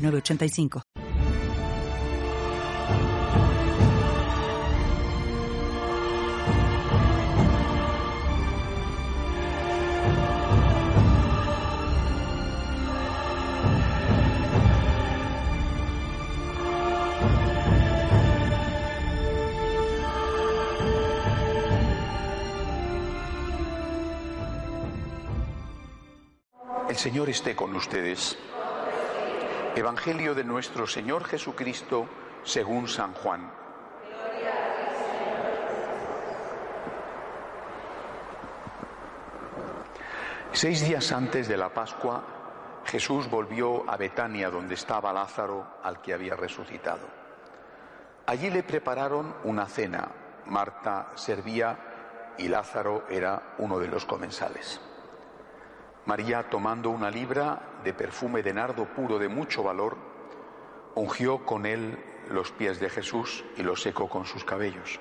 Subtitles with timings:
[0.00, 0.82] 985.
[26.90, 28.36] El Señor esté con ustedes.
[29.76, 32.08] Evangelio de nuestro Señor Jesucristo
[32.42, 33.50] según San Juan.
[40.52, 42.24] Seis días antes de la Pascua,
[42.84, 47.06] Jesús volvió a Betania donde estaba Lázaro al que había resucitado.
[48.26, 50.08] Allí le prepararon una cena.
[50.46, 54.80] Marta servía y Lázaro era uno de los comensales.
[56.10, 59.96] María, tomando una libra de perfume de nardo puro de mucho valor,
[60.96, 61.96] ungió con él
[62.30, 64.98] los pies de Jesús y los secó con sus cabellos.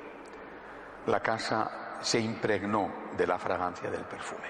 [1.07, 4.45] La casa se impregnó de la fragancia del perfume.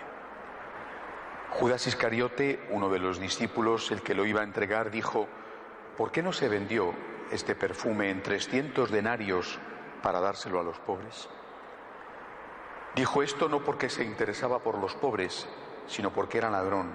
[1.52, 5.30] Judas Iscariote, uno de los discípulos, el que lo iba a entregar, dijo,
[5.96, 6.94] ¿por qué no se vendió
[7.32, 9.60] este perfume en trescientos denarios
[10.04, 11.30] para dárselo a los pobres?
[12.98, 15.48] Dijo esto no porque se interesaba por los pobres,
[15.90, 16.92] sino porque era ladrón.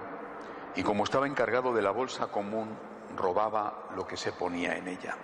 [0.76, 2.76] Y como estaba encargado de la bolsa común,
[3.16, 5.16] robaba lo que se ponía en ella.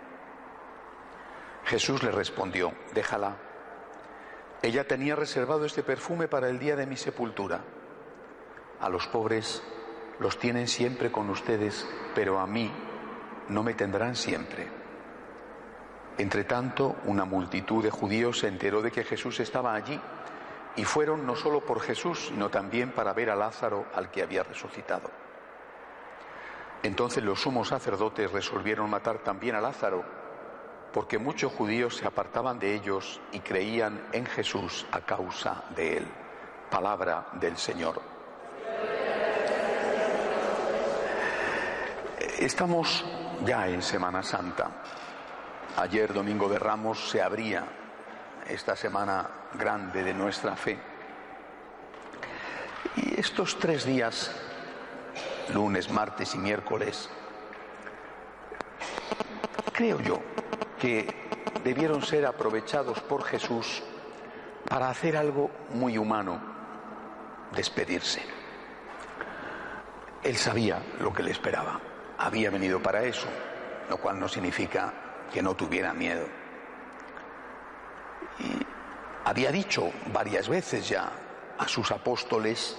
[1.64, 3.36] Jesús le respondió, déjala.
[4.62, 7.61] Ella tenía reservado este perfume para el día de mi sepultura.
[8.80, 9.62] A los pobres
[10.18, 12.70] los tienen siempre con ustedes, pero a mí
[13.48, 14.68] no me tendrán siempre.
[16.18, 19.98] Entre tanto, una multitud de judíos se enteró de que Jesús estaba allí
[20.77, 24.42] y fueron no solo por Jesús, sino también para ver a Lázaro al que había
[24.42, 25.11] resucitado.
[26.83, 30.03] Entonces los sumos sacerdotes resolvieron matar también a Lázaro,
[30.92, 36.07] porque muchos judíos se apartaban de ellos y creían en Jesús a causa de él.
[36.70, 38.01] Palabra del Señor.
[42.39, 43.05] Estamos
[43.45, 44.70] ya en Semana Santa.
[45.77, 47.80] Ayer, Domingo de Ramos, se abría
[48.50, 50.78] esta semana grande de nuestra fe.
[52.96, 54.34] Y estos tres días,
[55.55, 57.08] lunes, martes y miércoles,
[59.72, 60.20] creo yo
[60.78, 61.06] que
[61.62, 63.83] debieron ser aprovechados por Jesús
[64.68, 66.40] para hacer algo muy humano,
[67.55, 68.22] despedirse.
[70.22, 71.80] Él sabía lo que le esperaba,
[72.18, 73.28] había venido para eso,
[73.89, 74.92] lo cual no significa
[75.33, 76.39] que no tuviera miedo.
[78.39, 78.67] Y
[79.25, 81.11] había dicho varias veces ya
[81.58, 82.77] a sus apóstoles,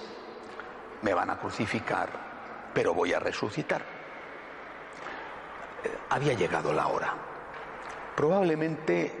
[1.02, 2.08] me van a crucificar,
[2.74, 3.82] pero voy a resucitar.
[5.84, 7.14] Eh, había llegado la hora.
[8.16, 9.12] Probablemente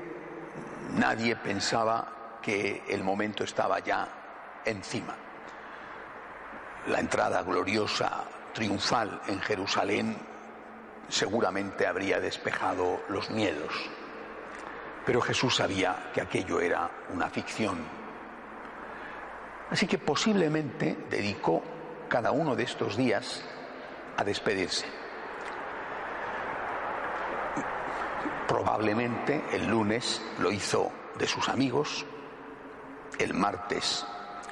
[0.94, 4.08] nadie pensaba que el momento estaba ya
[4.64, 5.14] encima.
[6.88, 10.16] La entrada gloriosa, triunfal en Jerusalén
[11.08, 13.72] seguramente habría despejado los miedos
[15.04, 17.78] pero Jesús sabía que aquello era una ficción.
[19.70, 21.62] Así que posiblemente dedicó
[22.08, 23.42] cada uno de estos días
[24.16, 24.86] a despedirse.
[28.46, 32.04] Probablemente el lunes lo hizo de sus amigos,
[33.18, 34.06] el martes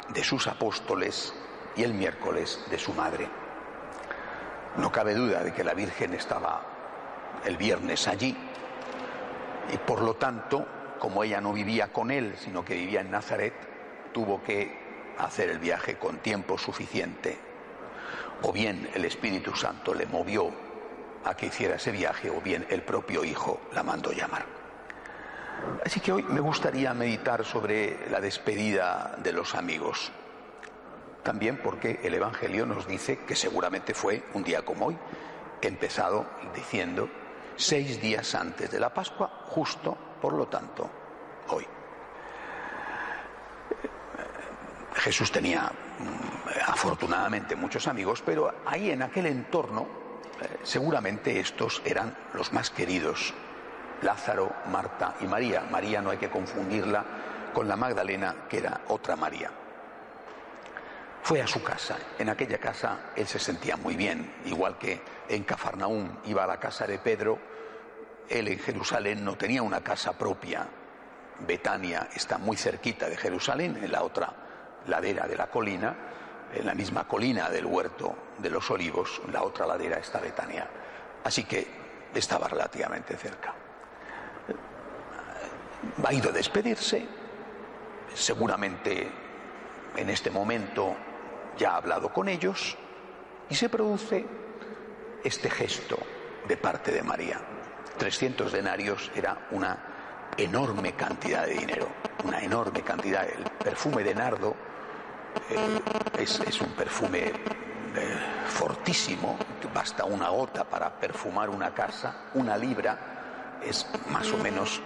[0.09, 1.34] de sus apóstoles
[1.77, 3.28] y el miércoles de su madre.
[4.77, 6.62] No cabe duda de que la Virgen estaba
[7.44, 8.36] el viernes allí
[9.72, 10.67] y por lo tanto,
[10.99, 13.55] como ella no vivía con él, sino que vivía en Nazaret,
[14.13, 17.39] tuvo que hacer el viaje con tiempo suficiente.
[18.43, 20.51] O bien el Espíritu Santo le movió
[21.25, 24.45] a que hiciera ese viaje, o bien el propio Hijo la mandó llamar.
[25.84, 30.11] Así que hoy me gustaría meditar sobre la despedida de los amigos.
[31.23, 34.99] También porque el Evangelio nos dice que seguramente fue un día como hoy,
[35.61, 37.11] empezado diciendo
[37.60, 40.91] seis días antes de la Pascua, justo, por lo tanto,
[41.48, 41.66] hoy.
[44.95, 49.86] Jesús tenía mm, afortunadamente muchos amigos, pero ahí en aquel entorno
[50.41, 53.33] eh, seguramente estos eran los más queridos,
[54.03, 55.63] Lázaro, Marta y María.
[55.71, 57.04] María no hay que confundirla
[57.53, 59.51] con la Magdalena, que era otra María.
[61.30, 61.97] Fue a su casa.
[62.18, 66.59] En aquella casa él se sentía muy bien, igual que en Cafarnaúm iba a la
[66.59, 67.38] casa de Pedro.
[68.28, 70.66] Él en Jerusalén no tenía una casa propia.
[71.47, 74.34] Betania está muy cerquita de Jerusalén, en la otra
[74.88, 75.94] ladera de la colina,
[76.53, 80.68] en la misma colina del huerto de los olivos, en la otra ladera está Betania.
[81.22, 81.65] Así que
[82.12, 83.54] estaba relativamente cerca.
[86.04, 87.06] Ha ido a despedirse,
[88.12, 89.09] seguramente
[89.94, 90.97] en este momento
[91.59, 92.77] ya ha hablado con ellos
[93.49, 94.27] y se produce
[95.23, 95.99] este gesto
[96.47, 97.41] de parte de María.
[97.99, 101.89] 300 denarios era una enorme cantidad de dinero,
[102.25, 103.29] una enorme cantidad.
[103.29, 104.55] El perfume de nardo
[105.51, 105.81] eh,
[106.19, 107.33] es, un perfume eh,
[108.47, 109.37] fortísimo,
[109.75, 113.11] basta una gota para perfumar una casa, una libra
[113.63, 114.81] es más o menos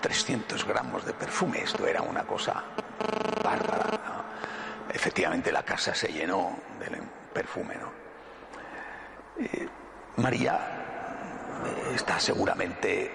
[0.00, 1.62] 300 gramos de perfume.
[1.62, 2.64] Esto era una cosa
[3.42, 4.07] bárbara.
[4.92, 7.00] Efectivamente la casa se llenó del
[7.32, 7.74] perfume.
[9.38, 9.68] Eh,
[10.16, 10.58] María
[11.94, 13.10] está seguramente,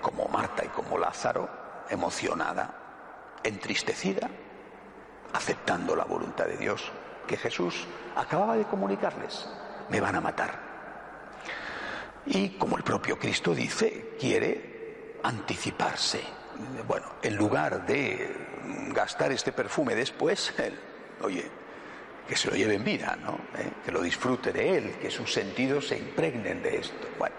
[0.00, 1.48] como Marta y como Lázaro,
[1.90, 4.28] emocionada, entristecida,
[5.32, 6.90] aceptando la voluntad de Dios
[7.26, 7.86] que Jesús
[8.16, 9.48] acababa de comunicarles.
[9.90, 10.58] Me van a matar.
[12.26, 16.22] Y como el propio Cristo dice, quiere anticiparse.
[16.86, 20.54] Bueno, en lugar de gastar este perfume después,
[21.24, 21.44] oye,
[22.26, 23.38] que se lo lleve en vida, ¿no?
[23.58, 23.70] ¿Eh?
[23.84, 27.08] Que lo disfrute de él, que sus sentidos se impregnen de esto.
[27.18, 27.34] Bueno.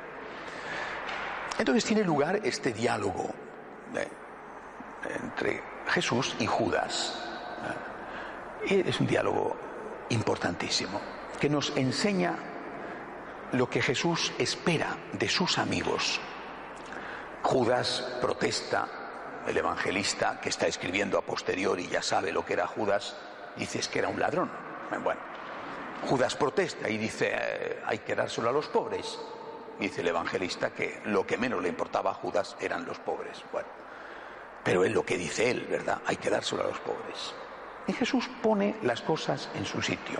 [1.58, 3.30] Entonces tiene lugar este diálogo
[3.96, 4.08] ¿eh?
[5.24, 7.18] entre Jesús y Judas.
[8.68, 8.84] ¿eh?
[8.84, 9.56] Y es un diálogo
[10.10, 11.00] importantísimo,
[11.40, 12.36] que nos enseña
[13.54, 16.20] lo que Jesús espera de sus amigos.
[17.42, 18.88] Judas protesta,
[19.48, 23.16] el evangelista que está escribiendo a posteriori ya sabe lo que era Judas,
[23.56, 24.50] dices que era un ladrón.
[25.04, 25.20] Bueno,
[26.08, 29.20] Judas protesta y dice, eh, hay que dárselo a los pobres.
[29.80, 33.44] Dice el evangelista que lo que menos le importaba a Judas eran los pobres.
[33.52, 33.68] Bueno,
[34.64, 36.02] pero es lo que dice él, ¿verdad?
[36.06, 37.34] Hay que dárselo a los pobres.
[37.88, 40.20] Y Jesús pone las cosas en su sitio.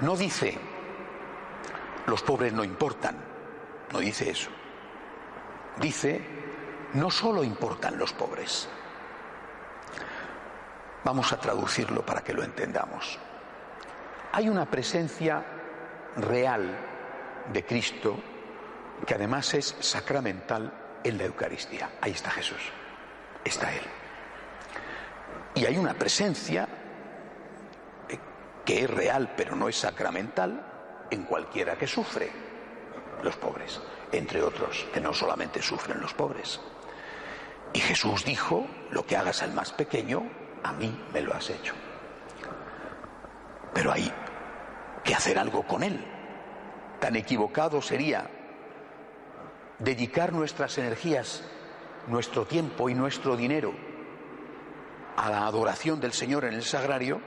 [0.00, 0.58] No dice,
[2.06, 3.16] los pobres no importan,
[3.92, 4.50] no dice eso.
[5.76, 6.20] Dice,
[6.94, 8.68] no solo importan los pobres,
[11.04, 13.18] Vamos a traducirlo para que lo entendamos.
[14.32, 15.42] Hay una presencia
[16.16, 16.76] real
[17.52, 18.18] de Cristo
[19.06, 21.90] que además es sacramental en la Eucaristía.
[22.00, 22.60] Ahí está Jesús,
[23.44, 23.82] está Él.
[25.54, 26.68] Y hay una presencia
[28.08, 28.18] eh,
[28.64, 30.66] que es real pero no es sacramental
[31.10, 32.30] en cualquiera que sufre,
[33.22, 33.80] los pobres,
[34.12, 36.60] entre otros, que no solamente sufren los pobres.
[37.72, 40.22] Y Jesús dijo, lo que hagas al más pequeño,
[40.62, 41.74] a mí me lo has hecho.
[43.72, 44.12] Pero hay
[45.04, 46.04] que hacer algo con él.
[46.98, 48.28] Tan equivocado sería
[49.78, 51.42] dedicar nuestras energías,
[52.06, 53.72] nuestro tiempo y nuestro dinero
[55.16, 57.20] a la adoración del Señor en el sagrario,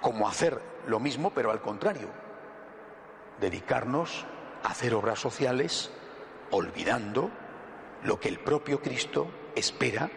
[0.00, 2.08] como hacer lo mismo, pero al contrario,
[3.40, 4.24] dedicarnos
[4.62, 5.90] a hacer obras sociales
[6.50, 7.30] olvidando
[8.02, 10.10] lo que el propio Cristo espera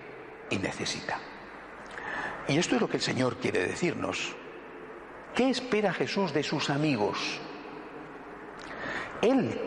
[0.50, 1.20] y necesita.
[2.48, 4.34] Y esto es lo que el Señor quiere decirnos.
[5.36, 7.40] ¿Qué espera Jesús de sus amigos?
[9.22, 9.60] Él,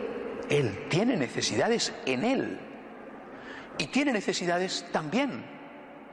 [0.48, 2.60] Él tiene necesidades en Él
[3.78, 5.44] y tiene necesidades también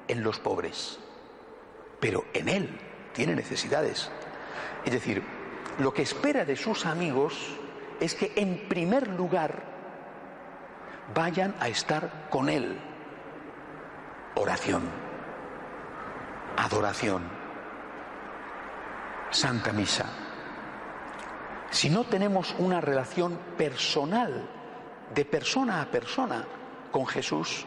[0.08, 1.00] en los pobres,
[2.00, 2.70] pero en Él
[3.14, 4.12] tiene necesidades.
[4.86, 5.24] Es decir,
[5.80, 7.56] lo que espera de sus amigos
[8.00, 9.64] es que en primer lugar
[11.16, 12.78] vayan a estar con Él.
[14.36, 15.07] Oración
[16.58, 17.24] adoración,
[19.30, 20.06] Santa Misa.
[21.70, 24.50] Si no tenemos una relación personal,
[25.14, 26.46] de persona a persona,
[26.92, 27.66] con Jesús,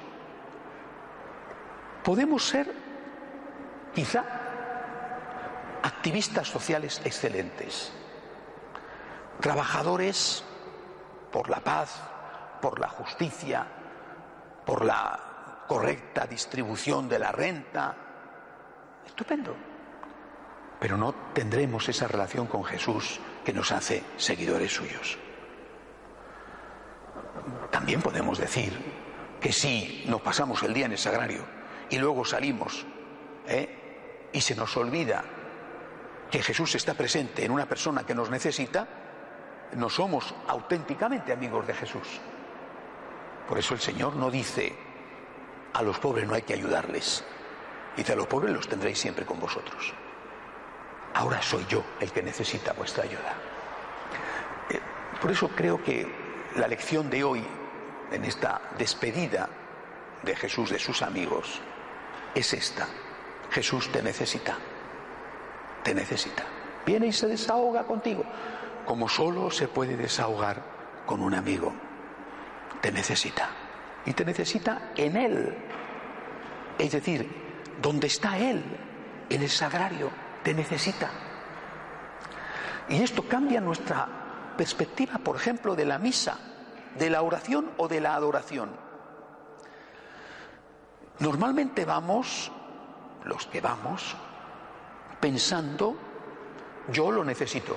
[2.02, 2.70] podemos ser
[3.94, 4.25] quizá
[5.82, 7.92] activistas sociales excelentes,
[9.40, 10.44] trabajadores
[11.32, 12.00] por la paz,
[12.61, 13.66] por la justicia,
[14.66, 18.10] por la correcta distribución de la renta,
[19.07, 19.54] Estupendo.
[20.78, 25.19] Pero no tendremos esa relación con Jesús que nos hace seguidores suyos.
[27.71, 28.73] También podemos decir
[29.40, 31.45] que si nos pasamos el día en el sagrario
[31.88, 32.87] y luego salimos
[33.47, 34.28] ¿eh?
[34.33, 35.25] y se nos olvida
[36.30, 38.87] que Jesús está presente en una persona que nos necesita,
[39.75, 42.21] no somos auténticamente amigos de Jesús.
[43.49, 44.73] Por eso el Señor no dice,
[45.73, 47.25] a los pobres no hay que ayudarles.
[47.97, 49.92] Dice, a los pobres los tendréis siempre con vosotros.
[51.14, 53.35] Ahora soy yo el que necesita vuestra ayuda.
[54.70, 54.80] Eh,
[55.20, 56.06] por eso creo que
[56.56, 57.44] la lección de hoy,
[58.12, 59.49] en esta despedida
[60.23, 61.61] de Jesús de sus amigos,
[62.35, 62.87] es esta.
[63.50, 64.56] Jesús te necesita.
[65.82, 66.44] Te necesita.
[66.87, 68.25] Viene y se desahoga contigo,
[68.87, 70.62] como solo se puede desahogar
[71.06, 71.73] con un amigo.
[72.80, 73.50] Te necesita.
[74.06, 75.54] Y te necesita en Él.
[76.78, 77.50] Es decir,
[77.80, 78.62] donde está Él,
[79.28, 80.10] en el sagrario,
[80.42, 81.10] te necesita.
[82.88, 86.38] Y esto cambia nuestra perspectiva, por ejemplo, de la misa,
[86.99, 88.70] de la oración o de la adoración.
[91.20, 92.50] Normalmente vamos,
[93.25, 94.16] los que vamos,
[95.20, 95.96] pensando,
[96.88, 97.76] yo lo necesito.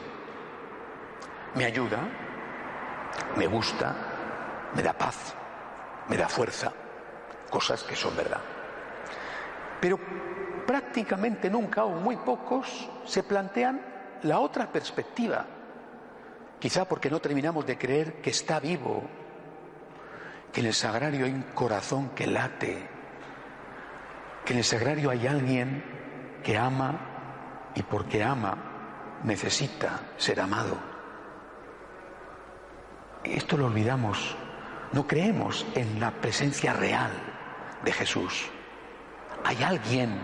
[1.56, 2.00] Me ayuda,
[3.38, 3.96] me gusta,
[4.74, 5.36] me da paz,
[6.10, 6.72] me da fuerza,
[7.50, 8.42] cosas que son verdad.
[9.84, 10.00] Pero
[10.66, 13.82] prácticamente nunca o muy pocos se plantean
[14.22, 15.46] la otra perspectiva,
[16.58, 19.04] quizá porque no terminamos de creer que está vivo,
[20.54, 22.88] que en el sagrario hay un corazón que late,
[24.46, 25.84] que en el sagrario hay alguien
[26.42, 30.78] que ama y porque ama necesita ser amado.
[33.26, 34.34] Esto lo olvidamos,
[34.94, 37.12] no creemos en la presencia real
[37.84, 38.50] de Jesús.
[39.44, 40.18] Hay alguien,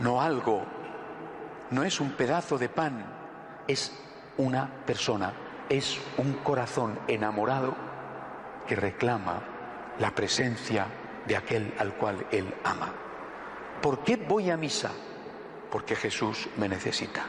[0.00, 0.64] no algo,
[1.70, 3.04] no es un pedazo de pan,
[3.66, 3.92] es
[4.38, 5.32] una persona,
[5.68, 7.74] es un corazón enamorado
[8.66, 9.42] que reclama
[9.98, 10.86] la presencia
[11.26, 12.92] de aquel al cual él ama.
[13.82, 14.90] ¿Por qué voy a misa?
[15.70, 17.24] Porque Jesús me necesita.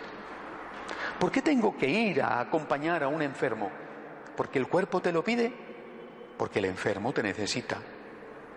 [1.19, 3.72] ¿Por qué tengo que ir a acompañar a un enfermo?
[4.36, 5.51] ¿Porque el cuerpo te lo pide?
[6.38, 7.77] Porque el enfermo te necesita.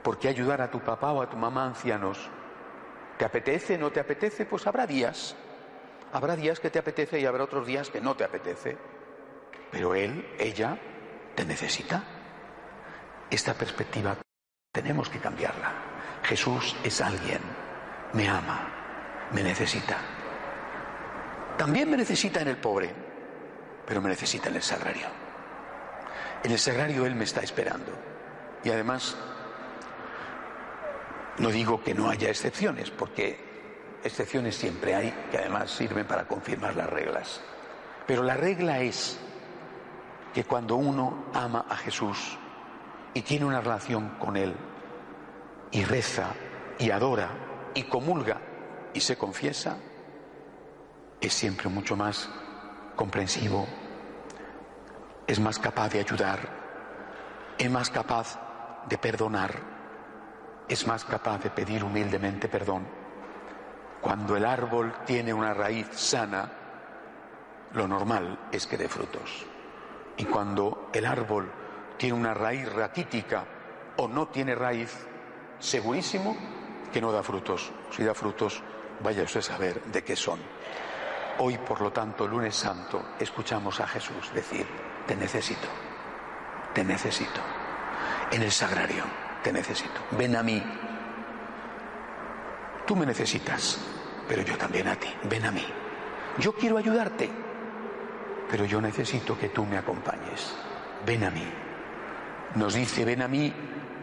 [0.02, 2.30] ¿Por qué ayudar a tu papá o a tu mamá ancianos?
[3.20, 4.46] ¿Te apetece, no te apetece?
[4.46, 5.36] Pues habrá días.
[6.10, 8.78] Habrá días que te apetece y habrá otros días que no te apetece.
[9.70, 10.78] Pero él, ella,
[11.34, 12.02] te necesita.
[13.28, 14.16] Esta perspectiva
[14.72, 15.70] tenemos que cambiarla.
[16.22, 17.42] Jesús es alguien
[18.14, 19.98] me ama, me necesita.
[21.58, 22.90] También me necesita en el pobre,
[23.86, 25.08] pero me necesita en el sagrario.
[26.42, 27.92] En el sagrario Él me está esperando.
[28.64, 29.14] Y además,
[31.40, 33.38] no digo que no haya excepciones, porque
[34.04, 37.40] excepciones siempre hay, que además sirven para confirmar las reglas.
[38.06, 39.18] Pero la regla es
[40.34, 42.38] que cuando uno ama a Jesús
[43.14, 44.54] y tiene una relación con Él,
[45.72, 46.34] y reza
[46.78, 47.30] y adora
[47.74, 48.38] y comulga
[48.92, 49.76] y se confiesa,
[51.20, 52.28] es siempre mucho más
[52.96, 53.66] comprensivo,
[55.26, 56.40] es más capaz de ayudar,
[57.56, 58.38] es más capaz
[58.88, 59.79] de perdonar,
[60.70, 62.86] es más capaz de pedir humildemente perdón.
[64.00, 66.48] Cuando el árbol tiene una raíz sana,
[67.72, 69.44] lo normal es que dé frutos.
[70.16, 71.50] Y cuando el árbol
[71.96, 73.44] tiene una raíz raquítica
[73.96, 74.96] o no tiene raíz,
[75.58, 76.36] segurísimo
[76.92, 77.72] que no da frutos.
[77.90, 78.62] Si da frutos,
[79.00, 80.38] vaya usted a saber de qué son.
[81.38, 84.66] Hoy, por lo tanto, lunes santo, escuchamos a Jesús decir,
[85.06, 85.66] te necesito,
[86.72, 87.40] te necesito.
[88.30, 89.04] En el sagrario,
[89.42, 90.00] te necesito.
[90.12, 90.62] Ven a mí.
[92.86, 93.78] Tú me necesitas,
[94.28, 95.08] pero yo también a ti.
[95.24, 95.64] Ven a mí.
[96.38, 97.30] Yo quiero ayudarte,
[98.50, 100.54] pero yo necesito que tú me acompañes.
[101.06, 101.46] Ven a mí.
[102.54, 103.52] Nos dice, ven a mí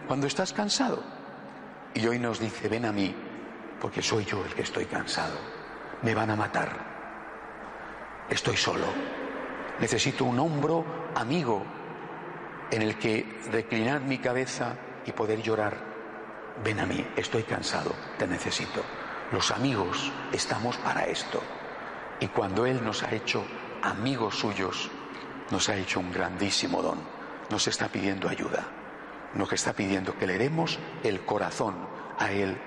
[0.08, 1.04] cuando estás cansado
[1.94, 3.14] y hoy nos dice, ven a mí,
[3.82, 5.38] porque soy yo el que estoy cansado.
[6.02, 6.70] Me van a matar.
[8.30, 8.86] Estoy solo.
[9.80, 11.64] Necesito un hombro amigo
[12.72, 14.76] en el que reclinar mi cabeza
[15.08, 15.76] y poder llorar.
[16.64, 18.84] Ven a mí, estoy cansado, te necesito.
[19.32, 21.42] Los amigos estamos para esto.
[22.20, 23.44] Y cuando Él nos ha hecho
[23.82, 24.92] amigos suyos,
[25.50, 27.00] nos ha hecho un grandísimo don.
[27.50, 28.78] Nos está pidiendo ayuda
[29.46, 31.76] que está pidiendo, que le demos el corazón
[32.18, 32.58] a Él,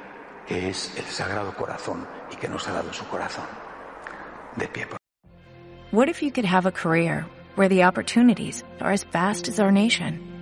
[0.47, 3.47] que es el Sagrado Corazón y que nos ha dado su corazón.
[4.57, 4.87] De pie.
[5.93, 9.73] What if you could have a career where the opportunities are as vast as our
[9.73, 10.21] nation,